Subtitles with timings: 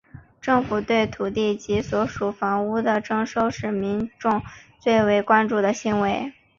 [0.41, 4.41] 政府对土地及所属房屋的征收是民众
[4.79, 6.33] 最为关注的行为。